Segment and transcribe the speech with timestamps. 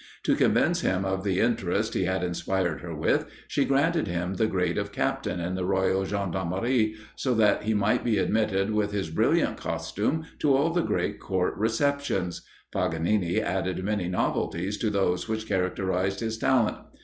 [0.23, 4.47] To convince him of the interest he had inspired her with, she granted him the
[4.47, 9.11] grade of captain in the royal gendarmerie, so that he might be admitted with his
[9.11, 12.41] brilliant costume to all the great Court receptions.
[12.73, 16.77] Paganini added many novelties to those which characterised his talent.